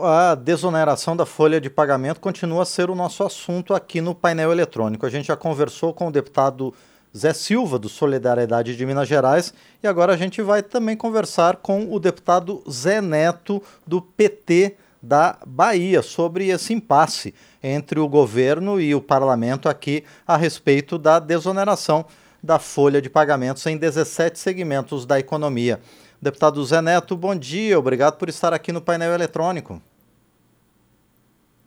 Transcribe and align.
A 0.00 0.36
desoneração 0.36 1.16
da 1.16 1.26
folha 1.26 1.60
de 1.60 1.68
pagamento 1.68 2.20
continua 2.20 2.62
a 2.62 2.64
ser 2.64 2.88
o 2.88 2.94
nosso 2.94 3.24
assunto 3.24 3.74
aqui 3.74 4.00
no 4.00 4.14
painel 4.14 4.52
eletrônico. 4.52 5.04
A 5.04 5.10
gente 5.10 5.26
já 5.26 5.36
conversou 5.36 5.92
com 5.92 6.06
o 6.06 6.12
deputado 6.12 6.72
Zé 7.16 7.32
Silva, 7.32 7.80
do 7.80 7.88
Solidariedade 7.88 8.76
de 8.76 8.86
Minas 8.86 9.08
Gerais, 9.08 9.52
e 9.82 9.88
agora 9.88 10.12
a 10.12 10.16
gente 10.16 10.40
vai 10.40 10.62
também 10.62 10.96
conversar 10.96 11.56
com 11.56 11.92
o 11.92 11.98
deputado 11.98 12.62
Zé 12.70 13.00
Neto, 13.00 13.60
do 13.84 14.00
PT 14.00 14.76
da 15.02 15.36
Bahia, 15.44 16.00
sobre 16.00 16.46
esse 16.46 16.72
impasse 16.72 17.34
entre 17.60 17.98
o 17.98 18.06
governo 18.06 18.80
e 18.80 18.94
o 18.94 19.00
parlamento 19.00 19.68
aqui 19.68 20.04
a 20.24 20.36
respeito 20.36 20.96
da 20.96 21.18
desoneração 21.18 22.06
da 22.40 22.60
folha 22.60 23.02
de 23.02 23.10
pagamentos 23.10 23.66
em 23.66 23.76
17 23.76 24.38
segmentos 24.38 25.04
da 25.04 25.18
economia. 25.18 25.80
Deputado 26.22 26.64
Zé 26.64 26.80
Neto, 26.80 27.16
bom 27.16 27.34
dia, 27.34 27.76
obrigado 27.76 28.16
por 28.16 28.28
estar 28.28 28.52
aqui 28.52 28.70
no 28.70 28.80
painel 28.80 29.12
eletrônico. 29.12 29.82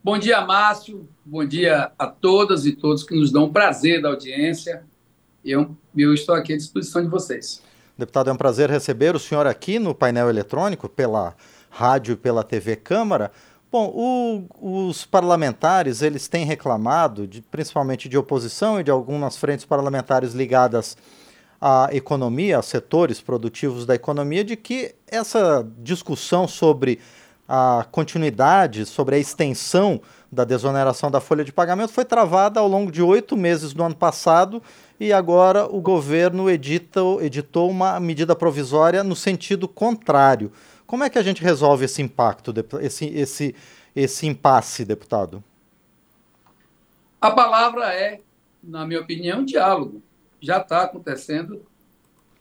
Bom 0.04 0.18
dia, 0.18 0.42
Márcio, 0.42 1.08
bom 1.24 1.46
dia 1.46 1.92
a 1.98 2.08
todas 2.08 2.66
e 2.66 2.72
todos 2.72 3.04
que 3.04 3.14
nos 3.14 3.32
dão 3.32 3.44
o 3.44 3.54
prazer 3.54 4.02
da 4.02 4.10
audiência. 4.10 4.84
Eu, 5.46 5.78
eu 5.96 6.12
estou 6.12 6.34
aqui 6.34 6.54
à 6.54 6.58
disposição 6.58 7.04
de 7.04 7.08
vocês. 7.08 7.62
Deputado, 7.96 8.32
é 8.32 8.34
um 8.34 8.38
prazer 8.38 8.68
receber 8.68 9.16
o 9.16 9.20
senhor 9.20 9.46
aqui 9.46 9.78
no 9.78 9.94
painel 9.94 10.28
eletrônico, 10.28 10.90
pela 10.90 11.36
rádio 11.70 12.14
e 12.14 12.16
pela 12.16 12.44
TV 12.44 12.76
Câmara. 12.78 13.32
Bom, 13.72 13.94
o, 14.60 14.88
os 14.88 15.06
parlamentares 15.06 16.02
eles 16.02 16.28
têm 16.28 16.46
reclamado, 16.46 17.28
de, 17.28 17.44
principalmente 17.44 18.10
de 18.10 18.18
oposição 18.18 18.80
e 18.80 18.84
de 18.84 18.90
algumas 18.90 19.38
frentes 19.38 19.66
parlamentares 19.66 20.34
ligadas 20.34 20.98
à 21.62 21.90
economia, 21.92 22.58
a 22.58 22.64
setores 22.64 23.22
produtivos 23.22 23.86
da 23.86 23.94
economia, 23.94 24.44
de 24.44 24.56
que 24.56 24.96
essa 25.06 25.64
discussão 25.78 26.48
sobre 26.48 26.98
a 27.54 27.86
continuidade, 27.92 28.86
sobre 28.86 29.16
a 29.16 29.20
extensão 29.20 30.00
da 30.32 30.46
desoneração 30.46 31.12
da 31.12 31.20
folha 31.20 31.44
de 31.44 31.52
pagamento 31.52 31.92
foi 31.92 32.06
travada 32.06 32.62
ao 32.62 32.68
longo 32.70 32.90
de 32.90 33.02
oito 33.02 33.36
meses 33.36 33.74
do 33.74 33.84
ano 33.84 33.94
passado 33.94 34.64
e 34.98 35.12
agora 35.12 35.66
o 35.66 35.82
governo 35.82 36.50
edita, 36.50 37.02
editou 37.20 37.70
uma 37.70 38.00
medida 38.00 38.34
provisória 38.38 39.04
no 39.04 39.18
sentido 39.18 39.68
contrário. 39.68 40.50
Como 40.88 41.04
é 41.04 41.10
que 41.10 41.20
a 41.20 41.22
gente 41.22 41.44
resolve 41.44 41.84
esse 41.84 42.02
impacto, 42.02 42.54
esse, 42.80 43.08
esse, 43.08 43.54
esse 43.94 44.26
impasse, 44.26 44.86
deputado? 44.86 45.44
A 47.20 47.32
palavra 47.32 47.94
é, 47.94 48.22
na 48.64 48.86
minha 48.86 49.02
opinião, 49.02 49.44
diálogo 49.44 50.02
já 50.40 50.58
está 50.58 50.84
acontecendo. 50.84 51.62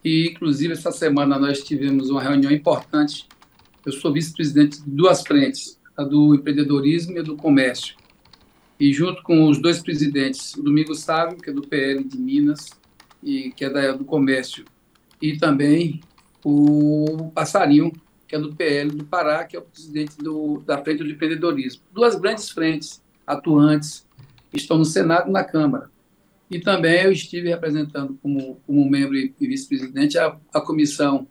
E, 0.05 0.28
inclusive, 0.30 0.74
essa 0.74 0.92
semana 0.92 1.36
nós 1.36 1.64
tivemos 1.64 2.11
uma 2.11 2.22
reunião 2.22 2.52
importante. 2.52 3.27
Eu 3.84 3.92
sou 3.92 4.12
vice-presidente 4.12 4.83
de 4.83 4.91
duas 4.91 5.23
frentes, 5.23 5.81
a 5.97 6.05
do 6.05 6.34
empreendedorismo 6.34 7.17
e 7.17 7.19
a 7.20 7.23
do 7.23 7.36
comércio. 7.36 7.97
E, 8.78 8.92
junto 8.92 9.23
com 9.23 9.48
os 9.48 9.61
dois 9.61 9.81
presidentes, 9.81 10.55
o 10.55 10.62
Domingos 10.62 11.00
Sávio, 11.00 11.39
que 11.39 11.50
é 11.50 11.53
do 11.53 11.62
PL 11.62 12.05
de 12.05 12.19
Minas, 12.19 12.70
e 13.23 13.51
que 13.53 13.64
é 13.64 13.70
da, 13.70 13.92
do 13.92 14.05
comércio, 14.05 14.64
e 15.20 15.39
também 15.39 16.01
o 16.45 17.31
Passarinho, 17.34 17.92
que 18.27 18.34
é 18.34 18.39
do 18.39 18.55
PL 18.55 18.91
do 18.91 19.05
Pará, 19.05 19.45
que 19.45 19.56
é 19.56 19.58
o 19.58 19.62
presidente 19.62 20.17
do, 20.19 20.62
da 20.67 20.78
Frente 20.83 21.03
do 21.03 21.11
Empreendedorismo. 21.11 21.83
Duas 21.92 22.14
grandes 22.17 22.51
frentes 22.51 23.03
atuantes 23.27 24.06
estão 24.53 24.78
no 24.78 24.84
Senado 24.84 25.28
e 25.28 25.33
na 25.33 25.45
Câmara. 25.45 25.91
E 26.51 26.58
também 26.58 27.03
eu 27.03 27.12
estive 27.12 27.48
representando 27.48 28.19
como, 28.23 28.61
como 28.67 28.89
membro 28.89 29.17
e 29.17 29.33
vice-presidente 29.41 30.19
a, 30.19 30.36
a 30.53 30.61
Comissão 30.61 31.27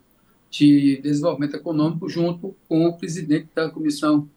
de 0.50 1.00
Desenvolvimento 1.00 1.56
Econômico, 1.56 2.08
junto 2.08 2.56
com 2.68 2.86
o 2.86 2.98
presidente 2.98 3.48
da 3.54 3.70
Comissão 3.70 4.28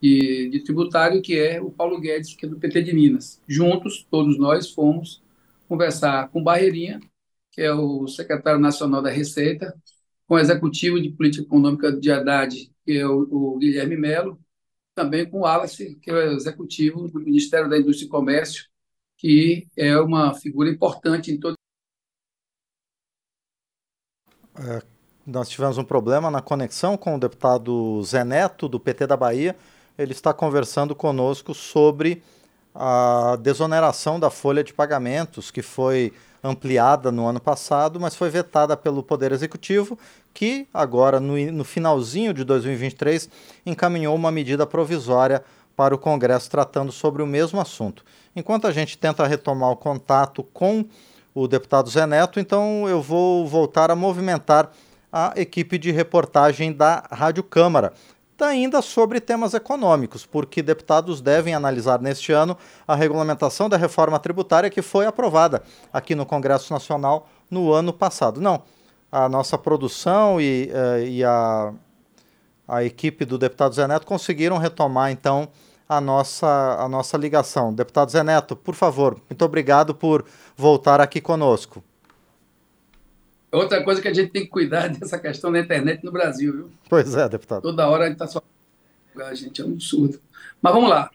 de, 0.00 0.50
de, 0.50 0.60
Tributário, 0.60 1.22
que 1.22 1.38
é 1.38 1.60
o 1.60 1.70
Paulo 1.70 1.98
Guedes, 1.98 2.34
que 2.34 2.44
é 2.44 2.48
do 2.48 2.58
PT 2.58 2.82
de 2.82 2.92
Minas. 2.92 3.40
Juntos, 3.48 4.06
todos 4.10 4.38
nós 4.38 4.70
fomos 4.70 5.22
conversar 5.66 6.28
com 6.28 6.42
Barreirinha, 6.44 7.00
que 7.50 7.62
é 7.62 7.72
o 7.72 8.06
secretário 8.06 8.60
nacional 8.60 9.00
da 9.00 9.10
Receita, 9.10 9.74
com 10.26 10.34
o 10.34 10.38
executivo 10.38 11.00
de 11.00 11.10
política 11.10 11.44
econômica 11.44 11.90
de 11.92 12.10
Haddad, 12.10 12.70
que 12.84 12.98
é 12.98 13.06
o, 13.06 13.54
o 13.54 13.58
Guilherme 13.58 13.96
Melo, 13.96 14.38
também 14.94 15.28
com 15.28 15.38
o 15.38 15.42
Wallace, 15.42 15.96
que 16.02 16.10
é 16.10 16.14
o 16.14 16.32
executivo 16.32 17.08
do 17.08 17.20
Ministério 17.20 17.68
da 17.68 17.78
Indústria 17.78 18.06
e 18.06 18.10
Comércio, 18.10 18.66
que 19.16 19.68
é 19.76 19.98
uma 19.98 20.34
figura 20.34 20.68
importante 20.68 21.30
em 21.30 21.38
todo. 21.38 21.54
É, 24.54 24.82
nós 25.26 25.48
tivemos 25.48 25.78
um 25.78 25.84
problema 25.84 26.30
na 26.30 26.40
conexão 26.40 26.96
com 26.96 27.14
o 27.14 27.18
deputado 27.18 28.02
Zé 28.02 28.24
Neto, 28.24 28.68
do 28.68 28.80
PT 28.80 29.06
da 29.06 29.16
Bahia. 29.16 29.56
Ele 29.96 30.12
está 30.12 30.32
conversando 30.32 30.94
conosco 30.94 31.54
sobre 31.54 32.22
a 32.74 33.36
desoneração 33.40 34.18
da 34.18 34.30
folha 34.30 34.64
de 34.64 34.72
pagamentos, 34.72 35.50
que 35.50 35.62
foi 35.62 36.12
ampliada 36.42 37.12
no 37.12 37.26
ano 37.26 37.40
passado, 37.40 38.00
mas 38.00 38.16
foi 38.16 38.30
vetada 38.30 38.76
pelo 38.76 39.02
Poder 39.02 39.30
Executivo, 39.30 39.96
que 40.34 40.66
agora, 40.74 41.20
no, 41.20 41.36
no 41.52 41.64
finalzinho 41.64 42.34
de 42.34 42.42
2023, 42.42 43.28
encaminhou 43.64 44.16
uma 44.16 44.32
medida 44.32 44.66
provisória 44.66 45.44
para 45.76 45.94
o 45.94 45.98
Congresso 45.98 46.50
tratando 46.50 46.90
sobre 46.90 47.22
o 47.22 47.26
mesmo 47.26 47.60
assunto. 47.60 48.04
Enquanto 48.34 48.66
a 48.66 48.72
gente 48.72 48.98
tenta 48.98 49.26
retomar 49.26 49.70
o 49.70 49.76
contato 49.76 50.42
com 50.42 50.84
o 51.34 51.46
deputado 51.46 51.88
Zé 51.88 52.06
Neto, 52.06 52.40
então 52.40 52.88
eu 52.88 53.00
vou 53.00 53.46
voltar 53.46 53.90
a 53.90 53.96
movimentar 53.96 54.70
a 55.12 55.34
equipe 55.36 55.76
de 55.76 55.90
reportagem 55.90 56.72
da 56.72 57.04
Rádio 57.10 57.42
Câmara, 57.42 57.92
ainda 58.40 58.82
sobre 58.82 59.20
temas 59.20 59.54
econômicos, 59.54 60.26
porque 60.26 60.62
deputados 60.62 61.20
devem 61.20 61.54
analisar 61.54 62.00
neste 62.00 62.32
ano 62.32 62.56
a 62.88 62.94
regulamentação 62.94 63.68
da 63.68 63.76
reforma 63.76 64.18
tributária 64.18 64.70
que 64.70 64.82
foi 64.82 65.06
aprovada 65.06 65.62
aqui 65.92 66.14
no 66.14 66.26
Congresso 66.26 66.72
Nacional 66.72 67.28
no 67.50 67.72
ano 67.72 67.92
passado. 67.92 68.40
Não, 68.40 68.62
a 69.10 69.28
nossa 69.28 69.56
produção 69.56 70.40
e, 70.40 70.70
uh, 70.72 71.04
e 71.04 71.22
a, 71.22 71.72
a 72.66 72.82
equipe 72.82 73.24
do 73.24 73.38
deputado 73.38 73.74
Zé 73.74 73.86
Neto 73.86 74.06
conseguiram 74.06 74.56
retomar, 74.56 75.12
então, 75.12 75.48
a 75.88 76.00
nossa, 76.00 76.78
a 76.80 76.88
nossa 76.88 77.16
ligação. 77.18 77.72
Deputado 77.72 78.10
Zé 78.10 78.22
Neto, 78.22 78.56
por 78.56 78.74
favor, 78.74 79.20
muito 79.28 79.44
obrigado 79.44 79.94
por 79.94 80.24
voltar 80.56 81.00
aqui 81.00 81.20
conosco. 81.20 81.84
Outra 83.52 83.84
coisa 83.84 84.00
que 84.00 84.08
a 84.08 84.14
gente 84.14 84.32
tem 84.32 84.42
que 84.42 84.48
cuidar 84.48 84.88
dessa 84.98 85.18
questão 85.18 85.52
da 85.52 85.60
internet 85.60 86.02
no 86.02 86.10
Brasil, 86.10 86.52
viu? 86.52 86.70
Pois 86.88 87.14
é, 87.14 87.28
deputado. 87.28 87.62
Toda 87.62 87.88
hora 87.88 88.04
a 88.04 88.06
gente 88.06 88.14
está 88.14 88.26
só. 88.26 88.42
A 89.16 89.34
gente 89.34 89.60
é 89.60 89.64
um 89.64 89.72
absurdo. 89.72 90.18
Mas 90.60 90.72
vamos 90.72 90.88
lá. 90.88 91.10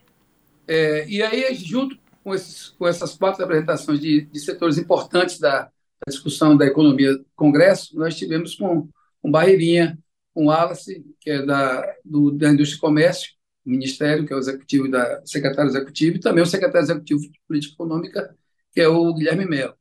É, 0.67 1.07
e 1.09 1.23
aí, 1.23 1.55
junto 1.55 1.97
com, 2.23 2.35
esses, 2.35 2.69
com 2.69 2.87
essas 2.87 3.15
quatro 3.15 3.43
apresentações 3.43 3.99
de, 3.99 4.21
de 4.21 4.39
setores 4.39 4.77
importantes 4.77 5.39
da, 5.39 5.61
da, 5.61 5.71
discussão 6.09 6.55
da 6.55 6.65
economia 6.65 7.17
do 7.17 7.25
Congresso, 7.35 7.97
nós 7.97 8.15
tivemos 8.15 8.53
com, 8.53 8.87
com 9.21 9.31
Barreirinha, 9.31 9.97
com 10.33 10.47
Wallace, 10.47 11.03
que 11.19 11.31
é 11.31 11.43
da, 11.43 11.83
do, 12.05 12.31
da 12.31 12.49
Indústria 12.49 12.77
e 12.77 12.81
Comércio, 12.81 13.31
o 13.65 13.69
Ministério, 13.71 14.25
que 14.25 14.33
é 14.33 14.35
o 14.35 14.39
executivo 14.39 14.91
da 14.91 15.25
secretário 15.25 15.69
executivo, 15.69 16.17
e 16.17 16.19
também 16.19 16.43
o 16.43 16.47
secretário 16.47 16.85
executivo 16.85 17.21
de 17.21 17.39
Política 17.47 17.73
Econômica, 17.73 18.35
que 18.73 18.81
é 18.81 18.87
o 18.87 19.13
Guilherme 19.13 19.45
Mello. 19.45 19.73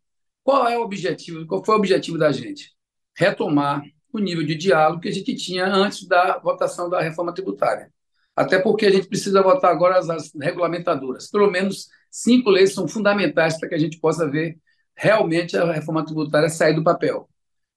Qual 0.47 0.69
é 0.69 0.79
o 0.79 0.83
objetivo? 0.83 1.45
Qual 1.45 1.65
foi 1.65 1.75
o 1.75 1.79
objetivo 1.79 2.17
da 2.17 2.31
gente? 2.31 2.71
Retomar 3.17 3.83
o 4.13 4.21
nível 4.21 4.47
de 4.47 4.55
diálogo 4.55 5.01
que 5.01 5.09
a 5.09 5.13
gente 5.13 5.35
tinha 5.35 5.67
antes 5.67 6.07
da 6.07 6.39
votação 6.39 6.89
da 6.89 7.01
reforma 7.01 7.35
tributária. 7.35 7.93
Até 8.37 8.57
porque 8.61 8.87
a 8.87 8.91
gente 8.93 9.09
precisa 9.09 9.43
votar 9.43 9.73
agora 9.73 9.99
as, 9.99 10.09
as 10.09 10.31
regulamentadoras. 10.41 11.29
Pelo 11.29 11.51
menos 11.51 11.89
cinco 12.09 12.49
leis 12.49 12.73
são 12.73 12.87
fundamentais 12.87 13.59
para 13.59 13.69
que 13.69 13.75
a 13.75 13.79
gente 13.79 13.99
possa 13.99 14.31
ver 14.31 14.57
realmente 14.95 15.57
a 15.57 15.73
reforma 15.73 16.05
tributária 16.05 16.49
sair 16.49 16.75
do 16.75 16.85
papel. 16.85 17.29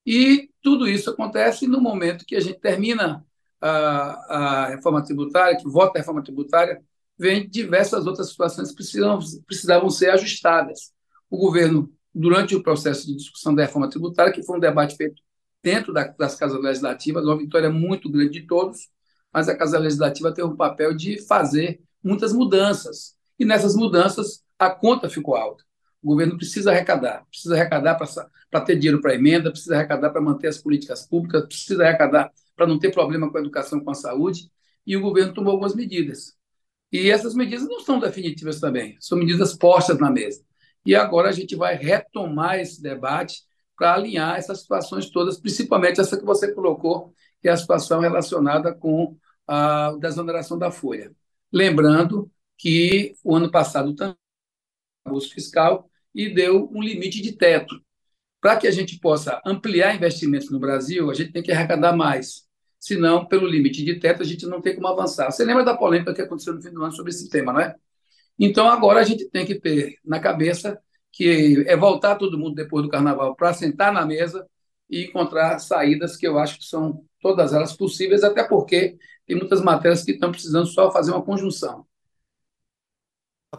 E 0.05 0.51
tudo 0.61 0.87
isso 0.87 1.09
acontece 1.09 1.65
no 1.65 1.81
momento 1.81 2.23
que 2.23 2.35
a 2.35 2.39
gente 2.39 2.59
termina 2.59 3.25
a, 3.59 4.35
a 4.35 4.67
reforma 4.67 5.03
tributária, 5.03 5.57
que 5.57 5.67
vota 5.67 5.97
a 5.97 6.01
reforma 6.01 6.21
tributária, 6.21 6.79
vem 7.17 7.49
diversas 7.49 8.05
outras 8.05 8.29
situações 8.29 8.69
que 8.69 8.75
precisam, 8.75 9.17
precisavam 9.47 9.89
ser 9.89 10.11
ajustadas. 10.11 10.91
O 11.31 11.37
governo, 11.39 11.91
durante 12.19 12.53
o 12.53 12.61
processo 12.61 13.07
de 13.07 13.15
discussão 13.15 13.55
da 13.55 13.63
reforma 13.63 13.89
tributária, 13.89 14.33
que 14.33 14.43
foi 14.43 14.57
um 14.57 14.59
debate 14.59 14.97
feito 14.97 15.21
dentro 15.63 15.93
da, 15.93 16.03
das 16.05 16.35
casas 16.35 16.61
legislativas, 16.61 17.23
uma 17.23 17.37
vitória 17.37 17.69
muito 17.69 18.11
grande 18.11 18.41
de 18.41 18.41
todos, 18.45 18.89
mas 19.33 19.47
a 19.47 19.55
Casa 19.55 19.79
Legislativa 19.79 20.33
tem 20.33 20.43
um 20.43 20.55
papel 20.55 20.93
de 20.93 21.25
fazer 21.25 21.81
muitas 22.03 22.33
mudanças. 22.33 23.15
E 23.39 23.45
nessas 23.45 23.73
mudanças, 23.73 24.43
a 24.57 24.69
conta 24.69 25.09
ficou 25.09 25.35
alta. 25.35 25.63
O 26.03 26.07
governo 26.07 26.35
precisa 26.35 26.71
arrecadar, 26.71 27.25
precisa 27.29 27.55
arrecadar 27.55 27.95
para 27.95 28.61
ter 28.61 28.75
dinheiro 28.75 29.01
para 29.01 29.15
emenda, 29.15 29.49
precisa 29.49 29.75
arrecadar 29.75 30.09
para 30.09 30.19
manter 30.19 30.47
as 30.47 30.57
políticas 30.57 31.07
públicas, 31.07 31.45
precisa 31.45 31.85
arrecadar 31.85 32.31
para 32.53 32.67
não 32.67 32.77
ter 32.77 32.91
problema 32.91 33.31
com 33.31 33.37
a 33.37 33.41
educação, 33.41 33.79
com 33.79 33.91
a 33.91 33.95
saúde, 33.95 34.51
e 34.85 34.97
o 34.97 35.01
governo 35.01 35.33
tomou 35.33 35.51
algumas 35.51 35.73
medidas. 35.73 36.33
E 36.91 37.09
essas 37.09 37.33
medidas 37.33 37.65
não 37.65 37.79
são 37.79 37.97
definitivas 37.97 38.59
também, 38.59 38.97
são 38.99 39.17
medidas 39.17 39.55
postas 39.55 39.99
na 39.99 40.11
mesa. 40.11 40.48
E 40.85 40.95
agora 40.95 41.29
a 41.29 41.31
gente 41.31 41.55
vai 41.55 41.75
retomar 41.75 42.59
esse 42.59 42.81
debate 42.81 43.41
para 43.77 43.93
alinhar 43.93 44.37
essas 44.37 44.61
situações 44.61 45.09
todas, 45.09 45.39
principalmente 45.39 46.01
essa 46.01 46.17
que 46.17 46.25
você 46.25 46.53
colocou, 46.53 47.13
que 47.41 47.47
é 47.47 47.51
a 47.51 47.57
situação 47.57 48.01
relacionada 48.01 48.73
com 48.73 49.15
a 49.47 49.95
desoneração 49.99 50.57
da 50.57 50.71
folha. 50.71 51.11
Lembrando 51.51 52.29
que 52.57 53.15
o 53.23 53.35
ano 53.35 53.49
passado 53.49 53.95
também 53.95 54.15
o 55.07 55.19
fiscal 55.21 55.89
e 56.13 56.29
deu 56.29 56.69
um 56.73 56.81
limite 56.81 57.21
de 57.21 57.31
teto. 57.31 57.75
Para 58.41 58.57
que 58.57 58.67
a 58.67 58.71
gente 58.71 58.99
possa 58.99 59.41
ampliar 59.45 59.95
investimentos 59.95 60.49
no 60.49 60.59
Brasil, 60.59 61.09
a 61.09 61.13
gente 61.13 61.31
tem 61.31 61.43
que 61.43 61.51
arrecadar 61.51 61.95
mais. 61.95 62.47
Senão, 62.79 63.25
pelo 63.25 63.47
limite 63.47 63.83
de 63.83 63.99
teto, 63.99 64.21
a 64.21 64.25
gente 64.25 64.45
não 64.45 64.61
tem 64.61 64.75
como 64.75 64.87
avançar. 64.87 65.29
Você 65.29 65.43
lembra 65.43 65.65
da 65.65 65.75
polêmica 65.75 66.13
que 66.13 66.21
aconteceu 66.21 66.53
no 66.53 66.61
fim 66.61 66.71
do 66.71 66.81
ano 66.81 66.93
sobre 66.93 67.11
esse 67.11 67.29
tema, 67.29 67.51
não 67.51 67.59
é? 67.59 67.75
Então, 68.39 68.69
agora 68.69 69.01
a 69.01 69.03
gente 69.03 69.29
tem 69.29 69.45
que 69.45 69.55
ter 69.59 69.97
na 70.03 70.19
cabeça 70.19 70.79
que 71.11 71.65
é 71.67 71.75
voltar 71.75 72.15
todo 72.15 72.37
mundo 72.37 72.55
depois 72.55 72.83
do 72.83 72.89
carnaval 72.89 73.35
para 73.35 73.53
sentar 73.53 73.91
na 73.91 74.05
mesa 74.05 74.47
e 74.89 75.05
encontrar 75.05 75.59
saídas 75.59 76.15
que 76.15 76.27
eu 76.27 76.39
acho 76.39 76.59
que 76.59 76.65
são 76.65 77.03
todas 77.21 77.53
elas 77.53 77.75
possíveis, 77.75 78.23
até 78.23 78.43
porque 78.43 78.97
tem 79.27 79.35
muitas 79.35 79.61
matérias 79.61 80.03
que 80.03 80.11
estão 80.11 80.31
precisando 80.31 80.67
só 80.67 80.91
fazer 80.91 81.11
uma 81.11 81.21
conjunção. 81.21 81.85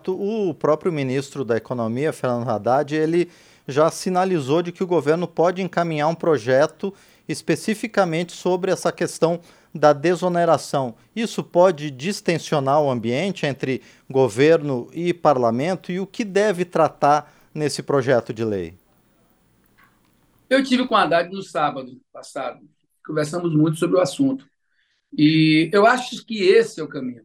O 0.07 0.55
próprio 0.55 0.93
ministro 0.93 1.45
da 1.45 1.57
Economia, 1.57 2.13
Fernando 2.13 2.49
Haddad, 2.49 2.95
ele 2.95 3.31
já 3.69 3.91
sinalizou 3.91 4.63
de 4.63 4.73
que 4.73 4.83
o 4.83 4.87
governo 4.87 5.29
pode 5.29 5.63
encaminhar 5.63 6.09
um 6.09 6.15
projeto 6.15 6.95
especificamente 7.29 8.33
sobre 8.33 8.71
essa 8.71 8.91
questão 8.91 9.41
da 9.75 9.93
desoneração. 9.93 10.95
Isso 11.15 11.43
pode 11.43 11.91
distensionar 11.91 12.83
o 12.83 12.91
ambiente 12.91 13.47
entre 13.47 13.83
governo 14.09 14.89
e 14.93 15.15
parlamento 15.15 15.93
e 15.93 16.01
o 16.01 16.07
que 16.07 16.25
deve 16.25 16.65
tratar 16.65 17.33
nesse 17.55 17.83
projeto 17.83 18.33
de 18.33 18.45
lei? 18.45 18.75
Eu 20.49 20.65
tive 20.65 20.87
com 20.87 20.97
a 20.97 21.03
Haddad 21.03 21.31
no 21.31 21.43
sábado 21.43 22.01
passado, 22.13 22.61
conversamos 23.07 23.55
muito 23.55 23.79
sobre 23.79 23.97
o 23.97 24.01
assunto. 24.01 24.45
E 25.17 25.71
eu 25.73 25.87
acho 25.87 26.25
que 26.25 26.43
esse 26.43 26.81
é 26.81 26.83
o 26.83 26.89
caminho. 26.89 27.25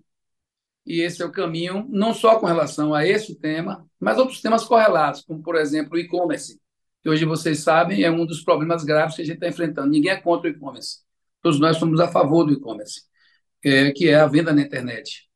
E 0.85 1.01
esse 1.01 1.21
é 1.21 1.25
o 1.25 1.31
caminho 1.31 1.87
não 1.89 2.13
só 2.13 2.39
com 2.39 2.45
relação 2.45 2.93
a 2.93 3.05
esse 3.05 3.35
tema, 3.35 3.85
mas 3.99 4.19
outros 4.19 4.41
temas 4.41 4.63
correlatos, 4.65 5.23
como, 5.23 5.41
por 5.41 5.55
exemplo, 5.55 5.95
o 5.95 5.99
e-commerce, 5.99 6.59
que 7.01 7.09
hoje 7.09 7.25
vocês 7.25 7.59
sabem 7.59 8.03
é 8.03 8.11
um 8.11 8.25
dos 8.25 8.43
problemas 8.43 8.83
graves 8.83 9.15
que 9.15 9.21
a 9.23 9.25
gente 9.25 9.35
está 9.35 9.47
enfrentando. 9.47 9.89
Ninguém 9.89 10.11
é 10.11 10.21
contra 10.21 10.47
o 10.49 10.51
e-commerce. 10.53 11.04
Todos 11.45 11.59
nós 11.59 11.77
somos 11.77 11.99
a 11.99 12.07
favor 12.07 12.43
do 12.43 12.53
e-commerce, 12.53 13.03
é, 13.63 13.91
que 13.91 14.09
é 14.09 14.15
a 14.15 14.25
venda 14.25 14.51
na 14.51 14.63
internet. 14.63 15.29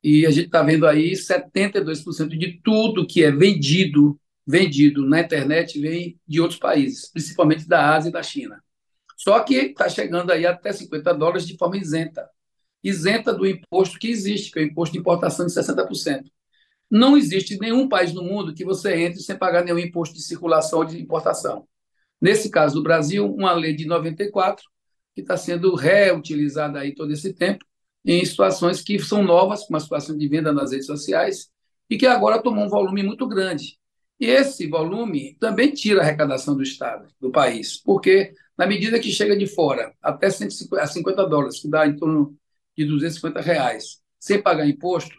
E 0.00 0.24
a 0.24 0.30
gente 0.30 0.46
está 0.46 0.62
vendo 0.62 0.86
aí 0.86 1.16
72% 1.16 2.28
de 2.28 2.60
tudo 2.62 3.04
que 3.04 3.24
é 3.24 3.32
vendido 3.32 4.16
vendido 4.46 5.04
na 5.04 5.20
internet 5.20 5.80
vem 5.80 6.16
de 6.28 6.40
outros 6.40 6.60
países, 6.60 7.10
principalmente 7.10 7.66
da 7.66 7.92
Ásia 7.92 8.08
e 8.08 8.12
da 8.12 8.22
China. 8.22 8.62
Só 9.16 9.40
que 9.40 9.56
está 9.56 9.88
chegando 9.88 10.30
aí 10.30 10.46
até 10.46 10.72
50 10.72 11.12
dólares 11.14 11.44
de 11.44 11.56
forma 11.56 11.76
isenta. 11.76 12.30
Isenta 12.80 13.34
do 13.34 13.44
imposto 13.44 13.98
que 13.98 14.06
existe, 14.06 14.52
que 14.52 14.60
é 14.60 14.62
o 14.62 14.66
imposto 14.66 14.92
de 14.92 15.00
importação 15.00 15.44
de 15.44 15.52
60%. 15.52 16.30
Não 16.88 17.16
existe 17.16 17.58
nenhum 17.58 17.88
país 17.88 18.12
no 18.12 18.22
mundo 18.22 18.54
que 18.54 18.64
você 18.64 18.94
entre 18.94 19.20
sem 19.20 19.36
pagar 19.36 19.64
nenhum 19.64 19.80
imposto 19.80 20.14
de 20.14 20.22
circulação 20.22 20.78
ou 20.78 20.84
de 20.84 21.02
importação. 21.02 21.66
Nesse 22.20 22.48
caso 22.48 22.76
do 22.76 22.82
Brasil, 22.84 23.26
uma 23.26 23.52
lei 23.54 23.74
de 23.74 23.86
94, 23.86 24.64
que 25.18 25.22
está 25.22 25.36
sendo 25.36 25.74
reutilizada 25.74 26.78
aí 26.78 26.94
todo 26.94 27.12
esse 27.12 27.32
tempo, 27.32 27.64
em 28.04 28.24
situações 28.24 28.80
que 28.80 28.96
são 29.00 29.20
novas, 29.20 29.64
como 29.64 29.76
a 29.76 29.80
situação 29.80 30.16
de 30.16 30.28
venda 30.28 30.52
nas 30.52 30.70
redes 30.70 30.86
sociais, 30.86 31.50
e 31.90 31.98
que 31.98 32.06
agora 32.06 32.40
tomou 32.40 32.64
um 32.64 32.68
volume 32.68 33.02
muito 33.02 33.26
grande. 33.26 33.76
E 34.20 34.26
esse 34.26 34.68
volume 34.68 35.36
também 35.40 35.72
tira 35.72 36.00
a 36.00 36.04
arrecadação 36.04 36.56
do 36.56 36.62
Estado, 36.62 37.08
do 37.20 37.32
país, 37.32 37.82
porque 37.82 38.32
na 38.56 38.64
medida 38.64 39.00
que 39.00 39.10
chega 39.10 39.36
de 39.36 39.46
fora 39.48 39.92
até 40.00 40.30
150 40.30 41.26
dólares, 41.26 41.60
que 41.60 41.68
dá 41.68 41.84
em 41.84 41.96
torno 41.96 42.36
de 42.76 42.84
250 42.84 43.40
reais, 43.40 44.00
sem 44.20 44.40
pagar 44.40 44.68
imposto, 44.68 45.16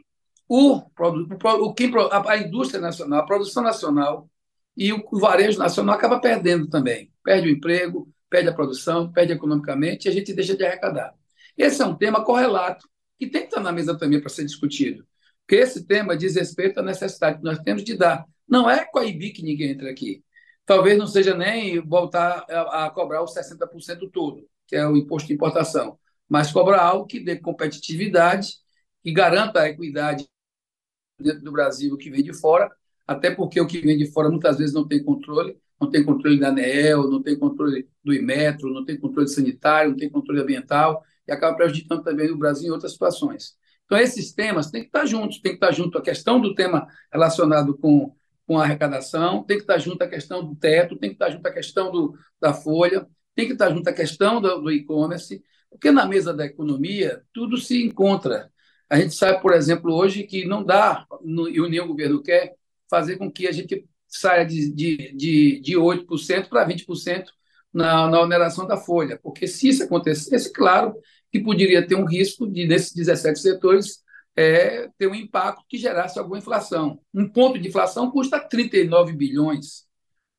o, 0.48 0.78
o, 0.78 1.74
quem, 1.74 1.92
a, 2.12 2.38
indústria 2.38 2.80
nacional, 2.80 3.20
a 3.20 3.26
produção 3.26 3.62
nacional 3.62 4.30
e 4.78 4.94
o 4.94 5.20
varejo 5.20 5.60
nacional 5.60 5.96
acaba 5.96 6.22
perdendo 6.22 6.70
também. 6.70 7.12
Perde 7.22 7.50
o 7.50 7.52
emprego, 7.52 8.10
perde 8.30 8.50
a 8.50 8.54
produção, 8.54 9.12
perde 9.12 9.34
economicamente 9.34 10.08
e 10.08 10.10
a 10.10 10.14
gente 10.14 10.34
deixa 10.34 10.56
de 10.56 10.66
arrecadar. 10.66 11.14
Esse 11.58 11.82
é 11.82 11.86
um 11.86 11.96
tema 11.96 12.24
correlato 12.24 12.88
que 13.18 13.28
tem 13.28 13.42
que 13.42 13.48
estar 13.48 13.62
na 13.62 13.72
mesa 13.72 13.98
também 13.98 14.20
para 14.20 14.30
ser 14.30 14.46
discutido, 14.46 15.06
porque 15.42 15.56
esse 15.56 15.86
tema 15.86 16.16
diz 16.16 16.36
respeito 16.36 16.80
à 16.80 16.84
necessidade 16.84 17.38
que 17.38 17.44
nós 17.44 17.60
temos 17.60 17.84
de 17.84 17.98
dar 17.98 18.26
não 18.48 18.70
é 18.70 18.84
coibir 18.84 19.34
que 19.34 19.44
ninguém 19.44 19.72
entre 19.72 19.90
aqui. 19.90 20.24
Talvez 20.66 20.98
não 20.98 21.08
seja 21.08 21.36
nem 21.36 21.80
voltar 21.80 22.46
a, 22.50 22.86
a 22.86 22.90
cobrar 22.90 23.24
os 23.24 23.34
60% 23.34 24.10
todo, 24.12 24.48
que 24.68 24.76
é 24.76 24.88
o 24.88 24.98
imposto 24.98 25.28
de 25.28 25.34
importação, 25.34 26.00
mas 26.28 26.52
cobrar 26.52 26.82
algo 26.82 27.06
que 27.06 27.20
dê 27.20 27.38
competitividade, 27.38 28.54
que 29.04 29.12
garanta 29.12 29.62
a 29.62 29.70
equidade 29.70 30.28
dentro 31.20 31.42
do 31.42 31.52
Brasil 31.52 31.98
que 31.98 32.10
vem 32.10 32.24
de 32.24 32.34
fora, 32.34 32.70
até 33.08 33.32
porque 33.32 33.60
o 33.60 33.68
que 33.68 33.82
vem 33.82 33.98
de 33.98 34.12
fora 34.12 34.30
muitas 34.30 34.58
vezes 34.58 34.74
não 34.74 34.88
tem 34.88 35.04
controle, 35.04 35.58
não 35.80 35.90
tem 35.90 36.04
controle 36.04 36.40
da 36.40 36.50
ANEEL, 36.50 37.10
não 37.10 37.22
tem 37.22 37.38
controle 37.38 37.88
do 38.04 38.14
Imetro, 38.14 38.74
não 38.74 38.86
tem 38.86 39.00
controle 39.00 39.28
sanitário, 39.28 39.92
não 39.92 39.98
tem 39.98 40.10
controle 40.10 40.42
ambiental, 40.42 41.04
e 41.28 41.32
acaba 41.32 41.56
prejudicando 41.56 42.04
também 42.04 42.30
o 42.32 42.38
Brasil 42.38 42.68
em 42.68 42.72
outras 42.72 42.94
situações. 42.94 43.58
Então, 43.86 43.98
esses 43.98 44.34
temas 44.34 44.70
têm 44.70 44.82
que 44.82 44.88
estar 44.88 45.06
juntos, 45.06 45.40
tem 45.40 45.54
que 45.54 45.58
estar 45.58 45.72
junto 45.72 45.98
a 45.98 46.02
questão 46.02 46.40
do 46.40 46.54
tema 46.54 46.88
relacionado 47.12 47.78
com 47.78 48.14
com 48.50 48.58
a 48.58 48.64
arrecadação, 48.64 49.44
tem 49.44 49.58
que 49.58 49.64
estar 49.64 49.78
junto 49.78 50.02
a 50.02 50.08
questão 50.08 50.44
do 50.44 50.56
teto, 50.56 50.98
tem 50.98 51.12
que 51.12 51.16
estar 51.16 51.30
junto 51.30 51.46
a 51.46 51.54
questão 51.54 51.92
do, 51.92 52.18
da 52.42 52.52
folha, 52.52 53.06
tem 53.36 53.46
que 53.46 53.54
estar 53.54 53.70
junto 53.70 53.88
a 53.88 53.94
questão 53.94 54.42
do, 54.42 54.60
do 54.60 54.72
e-commerce, 54.72 55.44
porque 55.70 55.92
na 55.92 56.08
mesa 56.08 56.34
da 56.34 56.48
economia 56.48 57.22
tudo 57.32 57.58
se 57.58 57.86
encontra. 57.86 58.52
A 58.90 59.00
gente 59.00 59.14
sabe, 59.14 59.40
por 59.40 59.54
exemplo, 59.54 59.94
hoje 59.94 60.24
que 60.24 60.46
não 60.46 60.64
dá, 60.64 61.06
e 61.24 61.62
o 61.62 61.88
governo 61.88 62.24
quer, 62.24 62.56
fazer 62.90 63.18
com 63.18 63.32
que 63.32 63.48
a 63.48 63.52
gente 63.52 63.88
saia 64.10 64.46
de, 64.46 64.72
de, 64.74 65.14
de, 65.16 65.60
de 65.62 65.78
8% 65.78 66.50
para 66.50 66.68
20% 66.68 67.26
na, 67.74 68.10
na 68.10 68.20
oneração 68.22 68.66
da 68.68 68.76
folha, 68.76 69.20
porque 69.22 69.48
se 69.48 69.70
isso 69.70 69.84
acontecesse, 69.84 70.52
claro 70.52 70.96
que 71.32 71.40
poderia 71.40 71.86
ter 71.86 71.96
um 71.96 72.06
risco 72.06 72.48
de, 72.48 72.66
nesses 72.66 72.94
17 72.94 73.40
setores, 73.40 74.04
é, 74.36 74.90
ter 74.98 75.08
um 75.08 75.16
impacto 75.16 75.64
que 75.68 75.78
gerasse 75.78 76.18
alguma 76.18 76.38
inflação. 76.38 77.00
Um 77.14 77.28
ponto 77.28 77.60
de 77.60 77.68
inflação 77.68 78.10
custa 78.10 78.40
39 78.40 79.14
bilhões. 79.14 79.88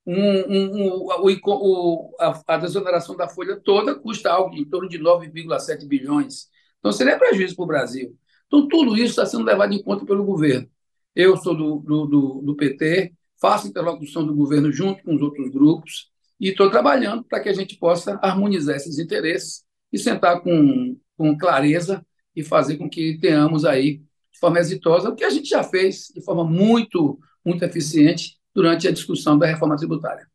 Um, 0.06 0.17
um, 0.17 0.87
um, 0.87 1.06
o, 1.46 2.17
a, 2.19 2.43
a, 2.46 2.56
desoneração 2.56 3.14
da 3.14 3.28
folha 3.28 3.61
toda 3.62 3.94
custa 3.94 4.31
algo 4.31 4.56
em 4.56 4.64
torno 4.64 4.88
de 4.88 4.99
9,7 4.99 5.87
bilhões. 5.87 6.49
Então, 6.78 6.90
seria 6.90 7.19
prejuízo 7.19 7.55
para 7.55 7.62
o 7.62 7.69
Brasil. 7.69 8.17
Então, 8.46 8.67
tudo 8.67 8.96
isso 8.96 9.11
está 9.11 9.26
sendo 9.26 9.44
levado 9.44 9.72
em 9.72 9.82
conta 9.82 10.05
pelo 10.05 10.25
governo. 10.25 10.69
Eu 11.15 11.36
sou 11.36 11.55
do, 11.55 11.79
do, 11.81 12.06
do, 12.06 12.43
do 12.43 12.56
PT, 12.56 13.12
faço 13.41 13.67
interlocução 13.67 14.25
do 14.25 14.35
governo 14.35 14.70
junto 14.70 15.03
com 15.03 15.15
os 15.15 15.23
outros 15.23 15.51
grupos 15.51 16.11
e 16.39 16.51
estou 16.51 16.70
trabalhando 16.70 17.25
para 17.25 17.41
que 17.41 17.49
a 17.49 17.55
gente 17.55 17.77
possa 17.77 18.19
harmonizar 18.23 18.77
esses 18.77 18.99
interesses 18.99 19.63
e 19.93 19.99
sentar 19.99 20.41
com, 20.41 20.97
com 21.17 21.37
clareza 21.37 22.05
e 22.35 22.43
fazer 22.43 22.77
com 22.77 22.89
que 22.89 23.19
tenhamos 23.20 23.65
aí, 23.65 23.99
de 24.32 24.39
forma 24.39 24.59
exitosa, 24.59 25.09
o 25.09 25.15
que 25.15 25.25
a 25.25 25.31
gente 25.31 25.49
já 25.49 25.63
fez 25.63 26.11
de 26.15 26.23
forma 26.23 26.44
muito, 26.44 27.19
muito 27.44 27.65
eficiente 27.65 28.37
durante 28.55 28.87
a 28.87 28.93
discussão 28.93 29.39
da 29.39 29.47
reforma 29.47 29.77
tributária. 29.77 30.27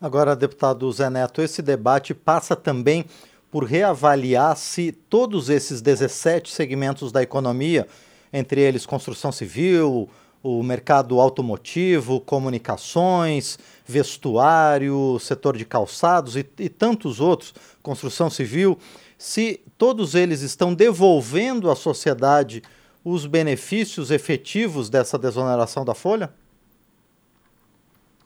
Agora, 0.00 0.36
deputado 0.36 0.90
Zé 0.92 1.10
Neto, 1.10 1.42
esse 1.42 1.60
debate 1.60 2.14
passa 2.14 2.56
também 2.56 3.04
por 3.50 3.64
reavaliar 3.64 4.56
se 4.56 4.90
todos 4.90 5.48
esses 5.48 5.80
17 5.80 6.50
segmentos 6.50 7.12
da 7.12 7.22
economia, 7.22 7.86
entre 8.32 8.60
eles 8.60 8.86
construção 8.86 9.30
civil, 9.30 10.08
o 10.44 10.62
mercado 10.62 11.18
automotivo, 11.18 12.20
comunicações, 12.20 13.58
vestuário, 13.86 15.18
setor 15.18 15.56
de 15.56 15.64
calçados 15.64 16.36
e, 16.36 16.46
e 16.58 16.68
tantos 16.68 17.18
outros, 17.18 17.54
construção 17.82 18.28
civil, 18.28 18.78
se 19.16 19.62
todos 19.78 20.14
eles 20.14 20.42
estão 20.42 20.74
devolvendo 20.74 21.70
à 21.70 21.74
sociedade 21.74 22.62
os 23.02 23.24
benefícios 23.24 24.10
efetivos 24.10 24.90
dessa 24.90 25.18
desoneração 25.18 25.82
da 25.82 25.94
folha? 25.94 26.30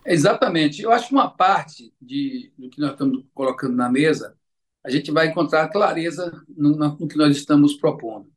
Exatamente. 0.05 0.83
Eu 0.83 0.91
acho 0.91 1.09
que 1.09 1.15
uma 1.15 1.31
parte 1.31 1.93
de, 2.03 2.53
do 2.59 2.69
que 2.69 2.81
nós 2.81 2.93
estamos 2.93 3.25
colocando 3.33 3.77
na 3.77 3.89
mesa, 3.89 4.37
a 4.85 4.91
gente 4.91 5.13
vai 5.13 5.29
encontrar 5.29 5.69
clareza 5.69 6.33
no, 6.49 6.71
no 6.77 7.07
que 7.07 7.17
nós 7.17 7.37
estamos 7.37 7.75
propondo. 7.77 8.29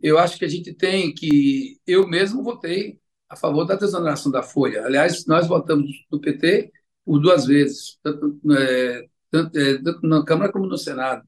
Eu 0.00 0.18
acho 0.18 0.38
que 0.38 0.44
a 0.46 0.48
gente 0.48 0.72
tem 0.72 1.12
que. 1.14 1.78
Eu 1.86 2.06
mesmo 2.08 2.42
votei 2.42 2.98
a 3.28 3.36
favor 3.36 3.64
da 3.64 3.76
desoneração 3.76 4.32
da 4.32 4.42
folha. 4.42 4.84
Aliás, 4.84 5.26
nós 5.26 5.46
votamos 5.46 5.90
no 6.10 6.20
PT 6.20 6.72
por 7.04 7.18
duas 7.20 7.46
vezes, 7.46 7.98
tanto, 8.02 8.40
é, 8.52 9.08
tanto, 9.30 9.58
é, 9.58 9.82
tanto 9.82 10.06
na 10.06 10.24
Câmara 10.24 10.52
como 10.52 10.66
no 10.66 10.78
Senado. 10.78 11.26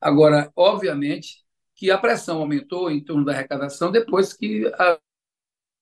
Agora, 0.00 0.52
obviamente, 0.56 1.44
que 1.74 1.90
a 1.90 1.98
pressão 1.98 2.38
aumentou 2.38 2.90
em 2.90 3.02
torno 3.04 3.24
da 3.24 3.32
arrecadação 3.32 3.92
depois 3.92 4.32
que 4.32 4.66
a 4.78 4.98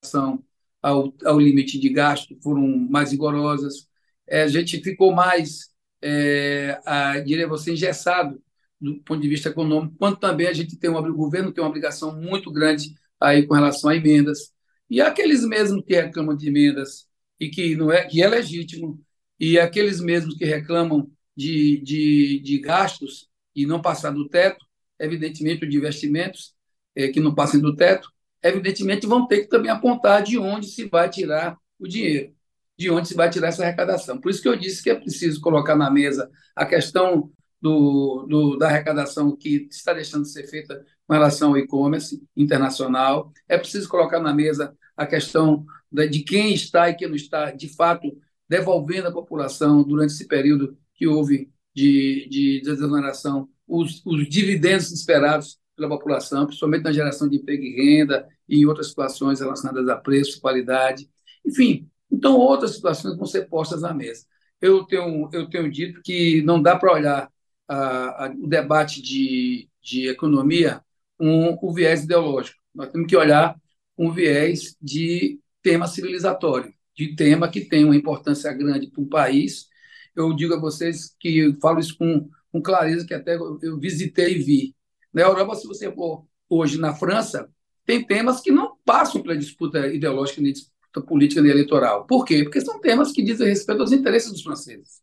ação 0.02 0.44
ao, 0.82 1.14
ao 1.24 1.40
limite 1.40 1.78
de 1.78 1.88
gasto 1.88 2.36
foram 2.42 2.66
mais 2.66 3.12
rigorosas. 3.12 3.88
É, 4.26 4.42
a 4.42 4.48
gente 4.48 4.82
ficou 4.82 5.12
mais, 5.12 5.70
é, 6.02 6.80
a, 6.86 7.20
diria 7.20 7.48
você, 7.48 7.72
engessado 7.72 8.42
do 8.80 9.00
ponto 9.02 9.20
de 9.22 9.28
vista 9.28 9.48
econômico, 9.48 9.96
quanto 9.98 10.20
também 10.20 10.46
a 10.46 10.52
gente 10.52 10.76
tem 10.78 10.90
um, 10.90 10.96
o 10.98 11.14
governo 11.14 11.52
tem 11.52 11.62
uma 11.64 11.70
obrigação 11.70 12.14
muito 12.20 12.52
grande 12.52 12.94
aí 13.20 13.46
com 13.46 13.54
relação 13.54 13.90
a 13.90 13.96
emendas. 13.96 14.53
E 14.94 15.00
aqueles 15.00 15.44
mesmos 15.44 15.82
que 15.84 15.92
reclamam 15.92 16.36
de 16.36 16.46
emendas 16.46 17.08
e 17.40 17.48
que 17.48 17.74
não 17.74 17.90
é 17.90 18.04
que 18.04 18.22
é 18.22 18.28
legítimo, 18.28 19.02
e 19.40 19.58
aqueles 19.58 20.00
mesmos 20.00 20.36
que 20.36 20.44
reclamam 20.44 21.10
de, 21.36 21.80
de, 21.82 22.38
de 22.38 22.60
gastos 22.60 23.28
e 23.56 23.66
não 23.66 23.82
passar 23.82 24.12
do 24.12 24.28
teto, 24.28 24.64
evidentemente, 25.00 25.66
de 25.66 25.76
investimentos 25.76 26.54
é, 26.94 27.08
que 27.08 27.18
não 27.18 27.34
passem 27.34 27.58
do 27.58 27.74
teto, 27.74 28.08
evidentemente 28.40 29.04
vão 29.04 29.26
ter 29.26 29.40
que 29.40 29.48
também 29.48 29.68
apontar 29.68 30.22
de 30.22 30.38
onde 30.38 30.68
se 30.68 30.84
vai 30.84 31.10
tirar 31.10 31.58
o 31.76 31.88
dinheiro, 31.88 32.32
de 32.78 32.88
onde 32.88 33.08
se 33.08 33.14
vai 33.14 33.28
tirar 33.28 33.48
essa 33.48 33.64
arrecadação. 33.64 34.20
Por 34.20 34.30
isso 34.30 34.40
que 34.40 34.48
eu 34.48 34.54
disse 34.54 34.80
que 34.80 34.90
é 34.90 34.94
preciso 34.94 35.40
colocar 35.40 35.74
na 35.74 35.90
mesa 35.90 36.30
a 36.54 36.64
questão 36.64 37.32
do, 37.60 38.26
do, 38.28 38.56
da 38.58 38.68
arrecadação 38.68 39.36
que 39.36 39.66
está 39.68 39.92
deixando 39.92 40.22
de 40.22 40.30
ser 40.30 40.46
feita 40.46 40.86
com 41.04 41.14
relação 41.14 41.48
ao 41.50 41.58
e-commerce 41.58 42.22
internacional. 42.36 43.32
É 43.48 43.58
preciso 43.58 43.88
colocar 43.88 44.20
na 44.20 44.32
mesa 44.32 44.72
a 44.96 45.06
questão 45.06 45.64
de 45.92 46.20
quem 46.20 46.54
está 46.54 46.88
e 46.88 46.94
quem 46.94 47.08
não 47.08 47.16
está, 47.16 47.50
de 47.50 47.68
fato, 47.68 48.16
devolvendo 48.48 49.08
à 49.08 49.12
população 49.12 49.82
durante 49.82 50.12
esse 50.12 50.26
período 50.26 50.76
que 50.94 51.06
houve 51.06 51.50
de, 51.74 52.28
de 52.30 52.60
desoneração 52.62 53.48
os, 53.66 54.02
os 54.04 54.28
dividendos 54.28 54.92
esperados 54.92 55.58
pela 55.76 55.88
população, 55.88 56.46
principalmente 56.46 56.84
na 56.84 56.92
geração 56.92 57.28
de 57.28 57.36
emprego 57.36 57.64
e 57.64 57.74
renda 57.74 58.28
e 58.48 58.60
em 58.60 58.66
outras 58.66 58.88
situações 58.88 59.40
relacionadas 59.40 59.88
a 59.88 59.96
preço, 59.96 60.40
qualidade. 60.40 61.08
Enfim, 61.44 61.88
então 62.10 62.36
outras 62.36 62.72
situações 62.72 63.16
vão 63.16 63.26
ser 63.26 63.48
postas 63.48 63.82
na 63.82 63.92
mesa. 63.92 64.24
Eu 64.60 64.84
tenho, 64.84 65.28
eu 65.32 65.48
tenho 65.48 65.70
dito 65.70 66.00
que 66.02 66.42
não 66.42 66.62
dá 66.62 66.76
para 66.76 66.92
olhar 66.92 67.30
a, 67.66 68.26
a, 68.26 68.30
o 68.30 68.46
debate 68.46 69.02
de, 69.02 69.68
de 69.82 70.08
economia 70.08 70.80
com 71.18 71.58
o 71.60 71.72
viés 71.72 72.04
ideológico. 72.04 72.58
Nós 72.74 72.90
temos 72.90 73.08
que 73.08 73.16
olhar 73.16 73.56
o 73.96 74.10
viés 74.10 74.76
de 74.80 75.40
tema 75.62 75.86
civilizatório, 75.86 76.72
de 76.96 77.14
tema 77.14 77.48
que 77.48 77.62
tem 77.62 77.84
uma 77.84 77.96
importância 77.96 78.52
grande 78.52 78.88
para 78.88 79.02
o 79.02 79.08
país. 79.08 79.66
Eu 80.14 80.32
digo 80.34 80.54
a 80.54 80.60
vocês 80.60 81.14
que 81.18 81.56
falo 81.60 81.80
isso 81.80 81.96
com, 81.96 82.28
com 82.52 82.62
clareza, 82.62 83.06
que 83.06 83.14
até 83.14 83.36
eu 83.36 83.78
visitei 83.78 84.36
e 84.36 84.42
vi. 84.42 84.76
Na 85.12 85.22
Europa, 85.22 85.54
se 85.54 85.66
você 85.66 85.92
for 85.92 86.26
hoje 86.48 86.78
na 86.78 86.94
França, 86.94 87.48
tem 87.84 88.04
temas 88.04 88.40
que 88.40 88.50
não 88.50 88.76
passam 88.84 89.22
pela 89.22 89.36
disputa 89.36 89.86
ideológica, 89.88 90.40
nem 90.40 90.52
disputa 90.52 91.02
política, 91.06 91.42
nem 91.42 91.50
eleitoral. 91.50 92.06
Por 92.06 92.24
quê? 92.24 92.42
Porque 92.42 92.60
são 92.60 92.80
temas 92.80 93.12
que 93.12 93.22
dizem 93.22 93.48
respeito 93.48 93.80
aos 93.80 93.92
interesses 93.92 94.32
dos 94.32 94.42
franceses. 94.42 95.02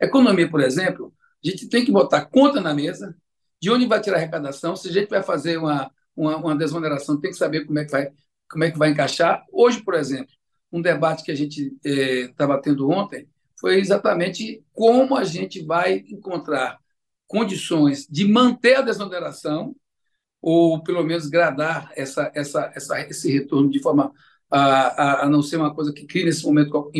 Economia, 0.00 0.48
por 0.48 0.60
exemplo, 0.60 1.12
a 1.44 1.48
gente 1.48 1.68
tem 1.68 1.84
que 1.84 1.92
botar 1.92 2.26
conta 2.26 2.60
na 2.60 2.74
mesa, 2.74 3.16
de 3.60 3.70
onde 3.70 3.86
vai 3.86 4.00
tirar 4.00 4.16
a 4.16 4.20
arrecadação, 4.20 4.76
se 4.76 4.88
a 4.88 4.92
gente 4.92 5.08
vai 5.08 5.22
fazer 5.22 5.58
uma, 5.58 5.90
uma, 6.14 6.36
uma 6.36 6.56
desoneração, 6.56 7.18
tem 7.20 7.30
que 7.30 7.36
saber 7.36 7.64
como 7.64 7.78
é 7.78 7.84
que 7.84 7.90
vai, 7.90 8.12
como 8.50 8.64
é 8.64 8.70
que 8.70 8.78
vai 8.78 8.90
encaixar. 8.90 9.44
Hoje, 9.52 9.82
por 9.82 9.94
exemplo, 9.94 10.32
um 10.72 10.82
debate 10.82 11.22
que 11.22 11.30
a 11.30 11.34
gente 11.34 11.72
estava 11.84 12.54
eh, 12.54 12.60
tendo 12.62 12.90
ontem 12.90 13.28
foi 13.58 13.78
exatamente 13.78 14.62
como 14.72 15.16
a 15.16 15.24
gente 15.24 15.62
vai 15.64 16.04
encontrar 16.08 16.78
condições 17.26 18.06
de 18.08 18.26
manter 18.26 18.76
a 18.76 18.82
desoneração 18.82 19.74
ou 20.40 20.82
pelo 20.82 21.02
menos 21.02 21.26
gradar 21.26 21.92
essa, 21.96 22.30
essa, 22.34 22.72
essa, 22.74 23.00
esse 23.00 23.32
retorno 23.32 23.70
de 23.70 23.80
forma 23.80 24.12
a, 24.50 24.60
a, 24.60 25.24
a, 25.24 25.28
não 25.28 25.42
ser 25.42 25.56
uma 25.56 25.74
coisa 25.74 25.92
que 25.92 26.06
crie 26.06 26.24
nesse 26.24 26.44
momento 26.44 26.90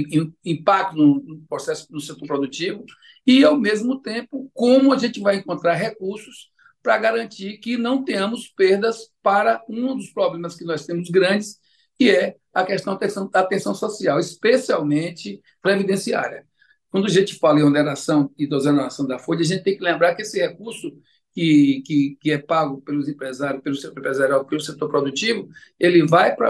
impacto 0.45 0.97
no, 0.97 1.23
no 1.23 1.41
processo 1.49 1.87
no 1.91 2.01
setor 2.01 2.27
produtivo 2.27 2.85
e 3.27 3.43
ao 3.45 3.57
mesmo 3.57 4.01
tempo 4.01 4.51
como 4.53 4.93
a 4.93 4.99
gente 4.99 5.21
vai 5.21 5.37
encontrar 5.37 5.75
recursos 5.75 6.51
para 6.89 6.97
garantir 6.97 7.59
que 7.59 7.77
não 7.77 8.03
tenhamos 8.03 8.49
perdas 8.49 9.11
para 9.23 9.63
um 9.69 9.95
dos 9.95 10.09
problemas 10.09 10.57
que 10.57 10.65
nós 10.65 10.87
temos 10.87 11.11
grandes 11.11 11.59
que 11.99 12.11
é 12.11 12.37
a 12.55 12.65
questão 12.65 12.99
da 13.31 13.41
atenção 13.41 13.75
social, 13.75 14.19
especialmente 14.19 15.43
previdenciária. 15.61 16.47
Quando 16.89 17.05
a 17.05 17.11
gente 17.11 17.35
fala 17.35 17.61
em 17.61 17.63
oneração 17.63 18.33
e 18.39 18.49
desoneração 18.49 19.07
da 19.07 19.19
folha, 19.19 19.43
a 19.43 19.45
gente 19.45 19.63
tem 19.63 19.77
que 19.77 19.85
lembrar 19.85 20.15
que 20.15 20.23
esse 20.23 20.39
recurso 20.39 20.91
que, 21.35 21.83
que, 21.85 22.17
que 22.23 22.31
é 22.31 22.39
pago 22.39 22.81
pelos 22.81 23.07
empresários, 23.07 23.63
pelo 23.63 23.77
setor 23.77 23.99
empresarial, 23.99 24.47
pelo 24.47 24.61
setor 24.63 24.89
produtivo, 24.89 25.47
ele 25.79 26.07
vai 26.07 26.35
para 26.35 26.49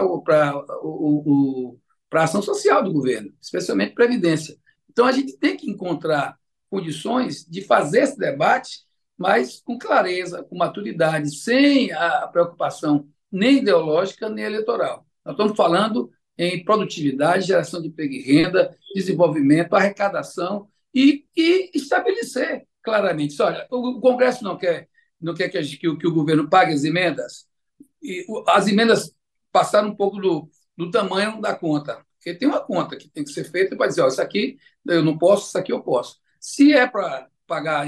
a 2.12 2.22
ação 2.22 2.42
social 2.42 2.84
do 2.84 2.92
governo, 2.92 3.32
especialmente 3.42 3.92
previdência. 3.92 4.56
Então, 4.88 5.04
a 5.04 5.10
gente 5.10 5.36
tem 5.36 5.56
que 5.56 5.68
encontrar 5.68 6.38
condições 6.70 7.44
de 7.44 7.62
fazer 7.62 8.02
esse 8.02 8.16
debate, 8.16 8.86
mas 9.18 9.60
com 9.60 9.76
clareza, 9.76 10.44
com 10.44 10.56
maturidade, 10.56 11.34
sem 11.34 11.92
a 11.92 12.28
preocupação 12.28 13.08
nem 13.30 13.58
ideológica 13.58 14.28
nem 14.28 14.44
eleitoral. 14.44 15.04
Nós 15.24 15.34
estamos 15.34 15.56
falando 15.56 16.10
em 16.38 16.64
produtividade, 16.64 17.46
geração 17.46 17.82
de 17.82 17.88
emprego 17.88 18.14
e 18.14 18.22
renda, 18.22 18.74
desenvolvimento, 18.94 19.74
arrecadação 19.74 20.68
e, 20.94 21.26
e 21.36 21.70
estabelecer 21.74 22.66
claramente. 22.80 23.40
Olha, 23.42 23.66
o 23.70 24.00
Congresso 24.00 24.44
não 24.44 24.56
quer, 24.56 24.88
não 25.20 25.34
quer 25.34 25.48
que, 25.48 25.60
que, 25.60 25.96
que 25.96 26.06
o 26.06 26.14
governo 26.14 26.48
pague 26.48 26.72
as 26.72 26.84
emendas, 26.84 27.46
e 28.00 28.24
as 28.46 28.68
emendas 28.68 29.12
passaram 29.50 29.88
um 29.88 29.96
pouco 29.96 30.18
do, 30.20 30.48
do 30.76 30.90
tamanho 30.90 31.40
da 31.40 31.54
conta. 31.54 32.06
Porque 32.16 32.34
tem 32.34 32.48
uma 32.48 32.60
conta 32.60 32.96
que 32.96 33.08
tem 33.08 33.24
que 33.24 33.32
ser 33.32 33.44
feita 33.44 33.76
para 33.76 33.88
dizer, 33.88 34.02
ó, 34.02 34.08
isso 34.08 34.22
aqui 34.22 34.56
eu 34.86 35.02
não 35.02 35.18
posso, 35.18 35.48
isso 35.48 35.58
aqui 35.58 35.72
eu 35.72 35.82
posso. 35.82 36.18
Se 36.40 36.72
é 36.72 36.86
para 36.86 37.28
pagar 37.46 37.80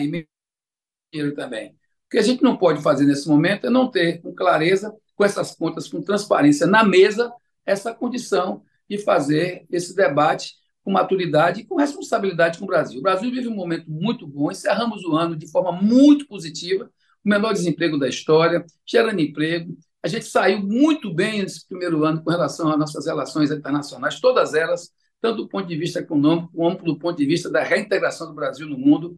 dinheiro 1.12 1.34
também. 1.34 1.70
O 1.70 2.10
que 2.10 2.18
a 2.18 2.22
gente 2.22 2.42
não 2.42 2.56
pode 2.56 2.82
fazer 2.82 3.04
nesse 3.04 3.28
momento 3.28 3.66
é 3.66 3.70
não 3.70 3.90
ter 3.90 4.20
com 4.20 4.34
clareza, 4.34 4.94
com 5.14 5.24
essas 5.24 5.54
contas, 5.54 5.88
com 5.88 6.02
transparência 6.02 6.66
na 6.66 6.84
mesa, 6.84 7.32
essa 7.64 7.94
condição 7.94 8.62
de 8.88 8.98
fazer 8.98 9.66
esse 9.70 9.94
debate 9.94 10.54
com 10.82 10.90
maturidade 10.90 11.60
e 11.60 11.64
com 11.64 11.76
responsabilidade 11.76 12.58
com 12.58 12.64
o 12.64 12.68
Brasil. 12.68 12.98
O 12.98 13.02
Brasil 13.02 13.30
vive 13.30 13.48
um 13.48 13.54
momento 13.54 13.88
muito 13.90 14.26
bom, 14.26 14.50
encerramos 14.50 15.04
o 15.04 15.14
ano 15.14 15.36
de 15.36 15.48
forma 15.50 15.70
muito 15.70 16.26
positiva, 16.26 16.90
o 17.24 17.28
menor 17.28 17.52
desemprego 17.52 17.98
da 17.98 18.08
história, 18.08 18.64
gerando 18.86 19.20
emprego. 19.20 19.76
A 20.02 20.08
gente 20.08 20.24
saiu 20.24 20.60
muito 20.60 21.12
bem 21.12 21.42
nesse 21.42 21.66
primeiro 21.68 22.02
ano 22.04 22.24
com 22.24 22.30
relação 22.30 22.70
às 22.72 22.78
nossas 22.78 23.06
relações 23.06 23.50
internacionais, 23.50 24.18
todas 24.18 24.54
elas, 24.54 24.90
tanto 25.20 25.42
do 25.42 25.48
ponto 25.48 25.68
de 25.68 25.76
vista 25.76 26.00
econômico 26.00 26.50
como 26.54 26.82
do 26.82 26.98
ponto 26.98 27.18
de 27.18 27.26
vista 27.26 27.50
da 27.50 27.62
reintegração 27.62 28.26
do 28.26 28.34
Brasil 28.34 28.66
no 28.66 28.78
mundo. 28.78 29.14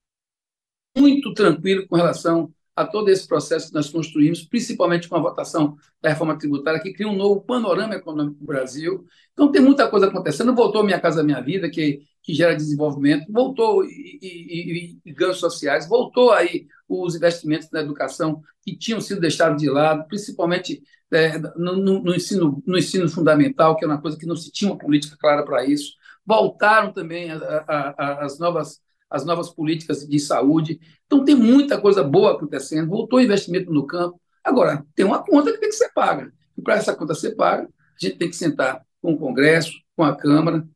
Muito 0.97 1.33
tranquilo 1.35 1.87
com 1.89 1.97
relação 1.97 2.53
a 2.75 2.87
todo 2.87 3.11
esse 3.11 3.27
processo 3.29 3.69
que 3.69 3.75
nós 3.75 3.91
construímos, 3.91 4.43
principalmente 4.43 5.09
com 5.09 5.17
a 5.17 5.21
votação 5.21 5.77
da 6.01 6.09
reforma 6.09 6.39
tributária, 6.39 6.81
que 6.81 6.93
cria 6.93 7.09
um 7.09 7.17
novo 7.17 7.43
panorama 7.43 7.95
econômico 7.95 8.39
do 8.41 8.47
Brasil. 8.47 9.05
Então, 9.33 9.51
tem 9.51 9.61
muita 9.61 9.89
coisa 9.89 10.07
acontecendo. 10.07 10.55
Voltou 10.55 10.83
Minha 10.83 11.01
Casa 11.01 11.23
Minha 11.23 11.41
Vida, 11.41 11.69
que, 11.69 12.01
que 12.23 12.33
gera 12.33 12.57
desenvolvimento, 12.57 13.31
voltou 13.31 13.85
e, 13.85 14.19
e, 14.23 14.99
e, 15.05 15.13
ganhos 15.13 15.39
sociais, 15.39 15.87
voltou 15.87 16.31
aí 16.31 16.67
os 16.89 17.15
investimentos 17.15 17.69
na 17.71 17.81
educação 17.81 18.43
que 18.63 18.77
tinham 18.77 19.01
sido 19.01 19.21
deixados 19.21 19.61
de 19.61 19.69
lado, 19.69 20.07
principalmente 20.09 20.83
é, 21.11 21.39
no, 21.39 21.77
no, 21.77 22.03
no, 22.03 22.15
ensino, 22.15 22.63
no 22.67 22.79
ensino 22.79 23.09
fundamental, 23.09 23.77
que 23.77 23.85
é 23.85 23.89
uma 23.89 24.01
coisa 24.01 24.19
que 24.19 24.27
não 24.27 24.37
se 24.37 24.51
tinha 24.51 24.71
uma 24.71 24.79
política 24.79 25.17
clara 25.19 25.45
para 25.45 25.65
isso. 25.67 25.95
Voltaram 26.25 26.93
também 26.93 27.31
a, 27.31 27.37
a, 27.37 27.95
a, 27.99 28.25
as 28.25 28.39
novas 28.39 28.81
as 29.13 29.25
novas 29.25 29.51
políticas 29.51 30.07
de 30.09 30.19
saúde. 30.19 30.81
Então, 31.07 31.25
tem 31.25 31.35
muita 31.35 31.81
coisa 31.81 32.03
boa 32.03 32.33
acontecendo, 32.33 32.89
voltou 32.89 33.19
o 33.19 33.23
investimento 33.23 33.73
no 33.73 33.87
campo. 33.87 34.21
Agora, 34.43 34.85
tem 34.95 35.05
uma 35.05 35.23
conta 35.23 35.53
que 35.53 35.59
tem 35.59 35.69
que 35.69 35.77
ser 35.77 35.91
paga. 35.93 36.33
E 36.57 36.63
para 36.63 36.77
essa 36.77 36.97
conta 36.97 37.15
ser 37.15 37.37
paga, 37.37 37.65
a 37.65 38.05
gente 38.05 38.17
tem 38.17 38.29
que 38.29 38.37
sentar 38.37 38.85
com 39.01 39.13
o 39.13 39.19
Congresso, 39.19 39.73
com 39.95 40.03
a 40.03 40.17
Câmara, 40.17 40.67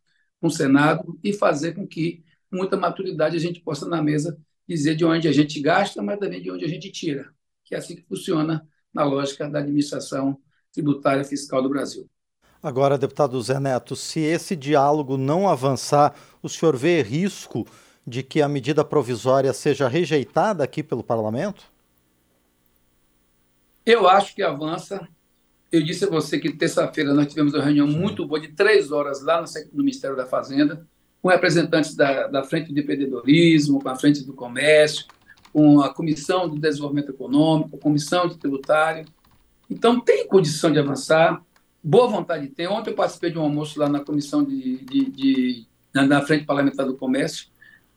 com 0.40 0.48
o 0.48 0.50
Senado 0.50 1.18
e 1.24 1.32
fazer 1.32 1.74
com 1.74 1.86
que, 1.86 2.22
muita 2.52 2.76
maturidade, 2.76 3.36
a 3.36 3.40
gente 3.40 3.60
possa, 3.60 3.88
na 3.88 4.02
mesa, 4.02 4.38
dizer 4.68 4.94
de 4.94 5.04
onde 5.04 5.26
a 5.26 5.32
gente 5.32 5.60
gasta, 5.60 6.02
mas 6.02 6.18
também 6.18 6.42
de 6.42 6.50
onde 6.50 6.64
a 6.64 6.68
gente 6.68 6.90
tira. 6.90 7.30
Que 7.64 7.74
é 7.74 7.78
assim 7.78 7.96
que 7.96 8.02
funciona 8.02 8.66
na 8.92 9.04
lógica 9.04 9.48
da 9.48 9.60
administração 9.60 10.38
tributária 10.72 11.24
fiscal 11.24 11.62
do 11.62 11.68
Brasil. 11.68 12.08
Agora, 12.62 12.98
deputado 12.98 13.40
Zé 13.40 13.60
Neto, 13.60 13.94
se 13.94 14.20
esse 14.20 14.56
diálogo 14.56 15.16
não 15.16 15.48
avançar, 15.48 16.14
o 16.42 16.48
senhor 16.48 16.76
vê 16.76 17.02
risco 17.02 17.66
de 18.06 18.22
que 18.22 18.40
a 18.40 18.48
medida 18.48 18.84
provisória 18.84 19.52
seja 19.52 19.88
rejeitada 19.88 20.62
aqui 20.62 20.82
pelo 20.82 21.02
parlamento? 21.02 21.64
Eu 23.84 24.08
acho 24.08 24.34
que 24.34 24.42
avança. 24.42 25.08
Eu 25.72 25.82
disse 25.82 26.04
a 26.04 26.08
você 26.10 26.38
que 26.38 26.52
terça-feira 26.52 27.12
nós 27.12 27.26
tivemos 27.26 27.52
uma 27.52 27.64
reunião 27.64 27.88
muito 27.88 28.26
boa 28.26 28.40
de 28.40 28.48
três 28.48 28.92
horas 28.92 29.22
lá 29.22 29.42
no, 29.42 29.48
Ministério 29.78 30.16
da 30.16 30.26
Fazenda, 30.26 30.86
com 31.20 31.28
representantes 31.28 31.96
da, 31.96 32.28
da 32.28 32.44
Frente 32.44 32.72
do 32.72 32.78
Empreendedorismo, 32.78 33.80
com 33.80 33.88
a 33.88 33.96
Frente 33.96 34.24
do 34.24 34.32
Comércio, 34.32 35.06
com 35.52 35.80
a 35.80 35.92
Comissão 35.92 36.48
do 36.48 36.58
Desenvolvimento 36.58 37.10
Econômico, 37.10 37.76
a 37.76 37.80
Comissão 37.80 38.28
de 38.28 38.38
Tributário. 38.38 39.04
Então, 39.68 40.00
tem 40.00 40.28
condição 40.28 40.70
de 40.70 40.78
avançar, 40.78 41.42
boa 41.82 42.06
vontade 42.06 42.48
tem. 42.48 42.68
Ontem 42.68 42.90
eu 42.90 42.94
participei 42.96 43.30
de 43.30 43.38
um 43.38 43.42
almoço 43.42 43.78
lá 43.80 43.88
na 43.88 44.00
Comissão 44.00 44.44
de, 44.44 44.84
de, 44.84 45.10
de 45.10 45.66
na, 45.92 46.04
na 46.06 46.22
Frente 46.22 46.44
Parlamentar 46.44 46.86
do 46.86 46.96
Comércio, 46.96 47.48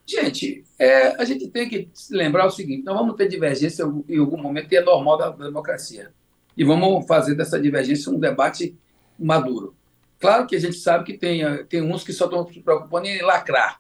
Gente, 0.09 0.63
é, 0.79 1.21
a 1.21 1.23
gente 1.23 1.47
tem 1.49 1.69
que 1.69 1.87
lembrar 2.09 2.47
o 2.47 2.49
seguinte: 2.49 2.83
nós 2.83 2.97
vamos 2.97 3.15
ter 3.15 3.27
divergência 3.27 3.85
em 4.09 4.17
algum 4.17 4.41
momento, 4.41 4.73
e 4.73 4.77
é 4.77 4.81
normal 4.81 5.19
da, 5.19 5.29
democracia. 5.29 6.11
E 6.57 6.63
vamos 6.63 7.05
fazer 7.05 7.35
dessa 7.35 7.61
divergência 7.61 8.11
um 8.11 8.19
debate 8.19 8.75
maduro. 9.19 9.75
Claro 10.19 10.47
que 10.47 10.55
a 10.55 10.59
gente 10.59 10.77
sabe 10.77 11.03
que 11.03 11.15
tem, 11.15 11.43
tem 11.65 11.83
uns 11.83 12.03
que 12.03 12.11
só 12.11 12.25
estão 12.25 12.51
se 12.51 12.59
preocupando 12.59 13.05
em 13.05 13.21
lacrar. 13.21 13.79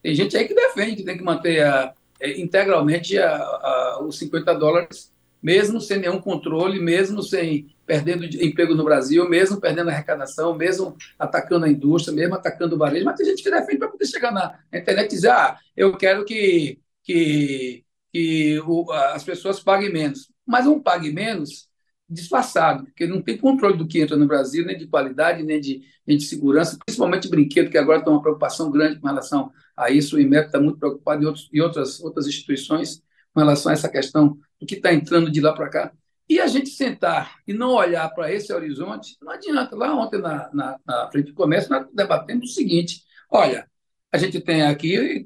Tem 0.00 0.14
gente 0.14 0.36
aí 0.36 0.46
que 0.46 0.54
defende 0.54 0.94
que 0.94 1.02
tem 1.02 1.18
que 1.18 1.24
manter 1.24 1.64
a, 1.64 1.92
é, 2.20 2.40
integralmente 2.40 3.18
a, 3.18 3.34
a, 3.34 3.98
os 4.00 4.16
50 4.16 4.54
dólares, 4.54 5.12
mesmo 5.44 5.78
sem 5.78 5.98
nenhum 5.98 6.18
controle, 6.18 6.80
mesmo 6.80 7.22
sem 7.22 7.66
perdendo 7.84 8.24
emprego 8.24 8.74
no 8.74 8.82
Brasil, 8.82 9.28
mesmo 9.28 9.60
perdendo 9.60 9.90
arrecadação, 9.90 10.56
mesmo 10.56 10.96
atacando 11.18 11.66
a 11.66 11.68
indústria, 11.68 12.16
mesmo 12.16 12.34
atacando 12.34 12.74
o 12.74 12.78
varejo, 12.78 13.04
mas 13.04 13.14
tem 13.14 13.26
gente 13.26 13.42
que 13.42 13.50
defende 13.50 13.76
para 13.76 13.88
poder 13.88 14.06
chegar 14.06 14.32
na 14.32 14.58
internet 14.72 15.12
e 15.12 15.14
dizer, 15.16 15.32
ah, 15.32 15.58
eu 15.76 15.94
quero 15.98 16.24
que, 16.24 16.80
que, 17.02 17.84
que 18.10 18.58
o, 18.60 18.90
as 18.90 19.22
pessoas 19.22 19.60
paguem 19.60 19.92
menos. 19.92 20.32
Mas 20.46 20.64
não 20.64 20.80
pague 20.80 21.12
menos 21.12 21.68
disfarçado, 22.08 22.84
porque 22.84 23.06
não 23.06 23.20
tem 23.20 23.36
controle 23.36 23.76
do 23.76 23.86
que 23.86 24.00
entra 24.00 24.16
no 24.16 24.26
Brasil, 24.26 24.64
nem 24.64 24.78
de 24.78 24.86
qualidade, 24.86 25.42
nem 25.42 25.60
de, 25.60 25.82
nem 26.06 26.16
de 26.16 26.24
segurança, 26.24 26.78
principalmente 26.86 27.28
brinquedo, 27.28 27.70
que 27.70 27.76
agora 27.76 28.02
tem 28.02 28.10
uma 28.10 28.22
preocupação 28.22 28.70
grande 28.70 28.98
com 28.98 29.08
relação 29.08 29.52
a 29.76 29.90
isso, 29.90 30.16
o 30.16 30.20
IMEC 30.20 30.46
está 30.46 30.58
muito 30.58 30.78
preocupado 30.78 31.22
e, 31.22 31.26
outros, 31.26 31.50
e 31.52 31.60
outras, 31.60 32.00
outras 32.00 32.26
instituições 32.26 33.02
com 33.34 33.40
relação 33.40 33.70
a 33.70 33.72
essa 33.72 33.88
questão 33.88 34.38
do 34.60 34.66
que 34.66 34.76
está 34.76 34.94
entrando 34.94 35.30
de 35.30 35.40
lá 35.40 35.52
para 35.52 35.68
cá. 35.68 35.92
E 36.28 36.40
a 36.40 36.46
gente 36.46 36.70
sentar 36.70 37.36
e 37.46 37.52
não 37.52 37.72
olhar 37.72 38.08
para 38.14 38.32
esse 38.32 38.52
horizonte, 38.52 39.16
não 39.20 39.32
adianta. 39.32 39.76
Lá 39.76 39.94
ontem, 39.94 40.20
na, 40.20 40.48
na, 40.54 40.78
na, 40.86 41.10
frente 41.10 41.26
do 41.26 41.34
comércio, 41.34 41.70
nós 41.70 41.86
debatemos 41.92 42.50
o 42.50 42.54
seguinte: 42.54 43.02
olha, 43.30 43.68
a 44.10 44.16
gente 44.16 44.40
tem 44.40 44.62
aqui 44.62 45.24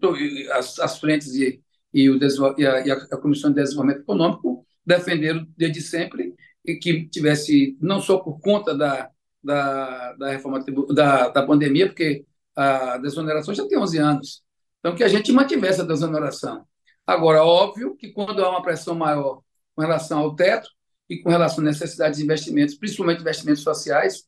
as, 0.52 0.78
as 0.80 0.98
frentes 0.98 1.34
e, 1.34 1.62
e, 1.94 2.10
o, 2.10 2.18
e, 2.58 2.66
a, 2.66 2.86
e 2.86 2.90
a 2.90 3.16
Comissão 3.18 3.50
de 3.50 3.62
Desenvolvimento 3.62 4.00
Econômico 4.00 4.66
defenderam 4.84 5.46
desde 5.56 5.82
sempre 5.82 6.34
que 6.64 7.06
tivesse, 7.08 7.76
não 7.80 8.00
só 8.00 8.18
por 8.18 8.40
conta 8.40 8.76
da, 8.76 9.10
da, 9.42 10.12
da 10.14 10.30
reforma 10.30 10.64
da, 10.92 11.28
da 11.28 11.46
pandemia, 11.46 11.86
porque 11.86 12.24
a 12.56 12.98
desoneração 12.98 13.54
já 13.54 13.66
tem 13.66 13.78
11 13.78 13.98
anos, 13.98 14.42
então 14.80 14.94
que 14.94 15.04
a 15.04 15.08
gente 15.08 15.32
mantivesse 15.32 15.80
a 15.80 15.84
desoneração. 15.84 16.66
Agora, 17.08 17.42
óbvio 17.42 17.96
que 17.96 18.12
quando 18.12 18.44
há 18.44 18.50
uma 18.50 18.60
pressão 18.60 18.94
maior 18.94 19.40
com 19.74 19.80
relação 19.80 20.18
ao 20.18 20.34
teto, 20.34 20.68
e 21.08 21.22
com 21.22 21.30
relação 21.30 21.64
à 21.64 21.68
necessidade 21.68 22.18
de 22.18 22.22
investimentos, 22.22 22.74
principalmente 22.74 23.22
investimentos 23.22 23.62
sociais, 23.62 24.24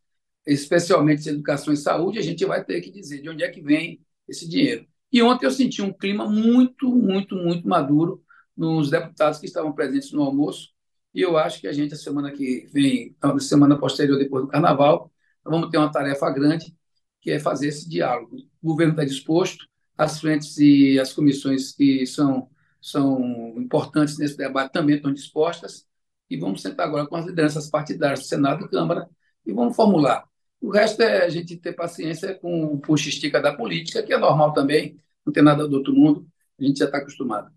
especialmente 0.47 1.23
de 1.23 1.29
educação 1.29 1.75
e 1.75 1.77
saúde, 1.77 2.19
a 2.19 2.23
gente 2.23 2.43
vai 2.47 2.65
ter 2.65 2.81
que 2.81 2.91
dizer 2.91 3.21
de 3.21 3.29
onde 3.29 3.45
é 3.45 3.51
que 3.51 3.61
vem 3.61 4.01
esse 4.27 4.49
dinheiro. 4.49 4.87
E 5.13 5.21
ontem 5.23 5.45
eu 5.45 5.51
senti 5.51 5.83
um 5.83 5.93
clima 5.93 6.27
muito, 6.27 6.89
muito, 6.89 7.37
muito 7.37 7.69
maduro 7.69 8.25
nos 8.57 8.89
deputados 8.89 9.39
que 9.39 9.45
estavam 9.45 9.73
presentes 9.73 10.11
no 10.13 10.23
almoço, 10.23 10.71
e 11.13 11.21
eu 11.21 11.37
acho 11.37 11.61
que 11.61 11.67
a 11.67 11.73
gente, 11.73 11.93
a 11.93 11.99
semana 11.99 12.31
que 12.31 12.67
vem, 12.73 13.15
a 13.21 13.39
semana 13.41 13.79
posterior, 13.79 14.17
depois 14.17 14.45
do 14.45 14.49
Carnaval, 14.49 15.13
vamos 15.45 15.69
ter 15.69 15.77
uma 15.77 15.93
tarefa 15.93 16.31
grande, 16.31 16.75
que 17.21 17.31
é 17.31 17.39
fazer 17.39 17.69
esse 17.69 17.87
diálogo. 17.87 18.37
O 18.63 18.69
governo 18.69 18.93
está 18.93 19.05
disposto, 19.05 19.67
as 19.99 20.19
frentes 20.19 20.57
e 20.57 20.99
as 20.99 21.13
comissões 21.13 21.73
que 21.73 22.07
são, 22.07 22.49
são 22.81 23.21
importantes 23.57 24.19
nesse 24.19 24.37
debate 24.37 24.73
também 24.73 24.97
estão 24.97 25.13
dispostas, 25.13 25.87
e 26.29 26.37
vamos 26.37 26.63
sentar 26.63 26.87
agora 26.87 27.07
com 27.07 27.17
as 27.17 27.27
lideranças 27.27 27.69
partidárias 27.69 28.21
do 28.21 28.27
Senado 28.27 28.65
e 28.65 28.69
Câmara 28.69 29.09
e 29.45 29.53
vamos 29.53 29.75
formular. 29.75 30.25
O 30.61 30.71
resto 30.71 31.03
é 31.03 31.25
a 31.25 31.29
gente 31.29 31.57
ter 31.57 31.73
paciência 31.73 32.35
com 32.35 32.65
o 32.65 32.79
puxa-estica 32.79 33.41
da 33.41 33.53
política, 33.53 34.03
que 34.03 34.13
é 34.13 34.19
normal 34.19 34.53
também, 34.53 34.97
não 35.25 35.33
tem 35.33 35.43
nada 35.43 35.67
do 35.67 35.77
outro 35.77 35.93
mundo, 35.93 36.27
a 36.59 36.65
gente 36.65 36.79
já 36.79 36.85
está 36.85 36.99
acostumado. 36.99 37.51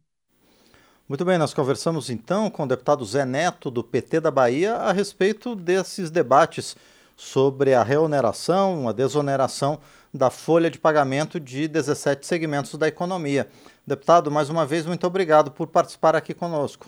Muito 1.07 1.25
bem, 1.25 1.37
nós 1.37 1.53
conversamos 1.53 2.09
então 2.09 2.49
com 2.49 2.63
o 2.63 2.67
deputado 2.67 3.05
Zé 3.05 3.25
Neto, 3.25 3.69
do 3.69 3.83
PT 3.83 4.21
da 4.21 4.31
Bahia, 4.31 4.75
a 4.75 4.91
respeito 4.91 5.53
desses 5.53 6.09
debates 6.09 6.75
sobre 7.15 7.73
a 7.73 7.83
reoneração, 7.83 8.87
a 8.87 8.93
desoneração 8.93 9.79
da 10.13 10.29
folha 10.29 10.69
de 10.69 10.77
pagamento 10.77 11.39
de 11.39 11.67
17 11.67 12.25
segmentos 12.25 12.75
da 12.75 12.87
economia. 12.87 13.47
Deputado, 13.85 14.29
mais 14.29 14.49
uma 14.49 14.65
vez, 14.65 14.85
muito 14.85 15.07
obrigado 15.07 15.51
por 15.51 15.67
participar 15.67 16.15
aqui 16.15 16.33
conosco. 16.33 16.87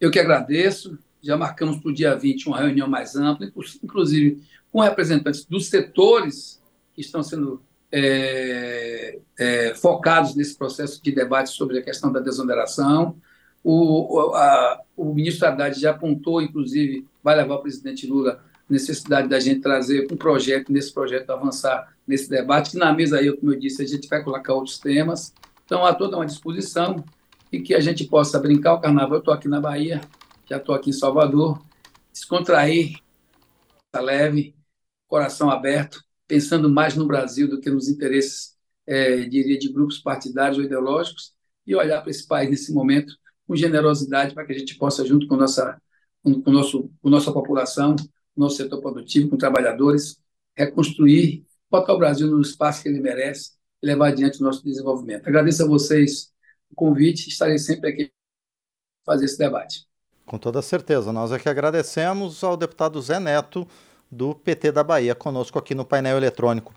Eu 0.00 0.10
que 0.10 0.18
agradeço. 0.18 0.98
Já 1.22 1.36
marcamos 1.36 1.78
para 1.78 1.90
o 1.90 1.94
dia 1.94 2.16
20 2.16 2.48
uma 2.48 2.58
reunião 2.58 2.88
mais 2.88 3.14
ampla, 3.14 3.46
inclusive 3.82 4.42
com 4.72 4.80
representantes 4.80 5.44
dos 5.44 5.68
setores 5.68 6.60
que 6.94 7.00
estão 7.00 7.22
sendo 7.22 7.62
é, 7.92 9.18
é, 9.38 9.74
focados 9.74 10.34
nesse 10.34 10.56
processo 10.56 11.02
de 11.02 11.12
debate 11.12 11.50
sobre 11.50 11.78
a 11.78 11.82
questão 11.82 12.10
da 12.10 12.20
desoneração. 12.20 13.16
O, 13.62 14.32
a, 14.34 14.80
o 14.96 15.12
ministro 15.12 15.46
Haddad 15.46 15.78
já 15.78 15.90
apontou, 15.90 16.40
inclusive, 16.40 17.06
vai 17.22 17.36
levar 17.36 17.56
o 17.56 17.62
presidente 17.62 18.06
Lula 18.06 18.42
necessidade 18.72 19.28
da 19.28 19.40
gente 19.40 19.60
trazer 19.60 20.06
um 20.10 20.16
projeto, 20.16 20.72
nesse 20.72 20.92
projeto 20.92 21.30
avançar 21.30 21.94
nesse 22.06 22.28
debate, 22.28 22.72
que 22.72 22.78
na 22.78 22.92
mesa 22.92 23.18
aí, 23.18 23.34
como 23.36 23.52
eu 23.52 23.58
disse, 23.58 23.82
a 23.82 23.86
gente 23.86 24.08
vai 24.08 24.22
colocar 24.22 24.54
outros 24.54 24.78
temas. 24.78 25.32
Então, 25.64 25.84
há 25.84 25.94
toda 25.94 26.16
uma 26.16 26.26
disposição 26.26 27.04
e 27.52 27.60
que 27.60 27.74
a 27.74 27.80
gente 27.80 28.04
possa 28.04 28.38
brincar 28.38 28.74
o 28.74 28.80
carnaval. 28.80 29.14
Eu 29.14 29.18
estou 29.18 29.34
aqui 29.34 29.48
na 29.48 29.60
Bahia, 29.60 30.00
já 30.48 30.56
estou 30.56 30.74
aqui 30.74 30.90
em 30.90 30.92
Salvador, 30.92 31.62
descontrair, 32.12 32.98
tá 33.90 34.00
leve, 34.00 34.54
coração 35.06 35.50
aberto, 35.50 36.02
pensando 36.26 36.70
mais 36.70 36.94
no 36.94 37.06
Brasil 37.06 37.48
do 37.48 37.60
que 37.60 37.70
nos 37.70 37.88
interesses, 37.88 38.56
é, 38.86 39.16
diria, 39.24 39.58
de 39.58 39.72
grupos 39.72 39.98
partidários 39.98 40.58
ou 40.58 40.64
ideológicos, 40.64 41.32
e 41.66 41.74
olhar 41.74 42.00
para 42.00 42.10
esse 42.10 42.26
país 42.26 42.50
nesse 42.50 42.72
momento 42.72 43.14
com 43.46 43.56
generosidade 43.56 44.32
para 44.32 44.44
que 44.44 44.52
a 44.52 44.58
gente 44.58 44.76
possa, 44.76 45.04
junto 45.04 45.26
com, 45.26 45.36
nossa, 45.36 45.80
com, 46.22 46.40
com, 46.40 46.50
nosso, 46.52 46.88
com 47.02 47.10
nossa 47.10 47.32
população, 47.32 47.96
nosso 48.40 48.56
setor 48.56 48.80
produtivo, 48.80 49.30
com 49.30 49.36
trabalhadores, 49.36 50.18
reconstruir, 50.56 51.44
botar 51.70 51.94
o 51.94 51.98
Brasil 51.98 52.26
no 52.26 52.40
espaço 52.40 52.82
que 52.82 52.88
ele 52.88 53.00
merece 53.00 53.52
e 53.82 53.86
levar 53.86 54.08
adiante 54.08 54.40
o 54.40 54.44
nosso 54.44 54.64
desenvolvimento. 54.64 55.28
Agradeço 55.28 55.62
a 55.62 55.66
vocês 55.66 56.32
o 56.70 56.74
convite, 56.74 57.28
estarei 57.28 57.58
sempre 57.58 57.90
aqui 57.90 58.12
para 59.04 59.14
fazer 59.14 59.26
esse 59.26 59.38
debate. 59.38 59.86
Com 60.26 60.38
toda 60.38 60.62
certeza. 60.62 61.12
Nós 61.12 61.32
é 61.32 61.38
que 61.38 61.48
agradecemos 61.48 62.42
ao 62.44 62.56
deputado 62.56 63.00
Zé 63.00 63.18
Neto, 63.18 63.66
do 64.10 64.34
PT 64.34 64.72
da 64.72 64.82
Bahia, 64.82 65.14
conosco 65.14 65.58
aqui 65.58 65.74
no 65.74 65.84
painel 65.84 66.16
eletrônico. 66.16 66.74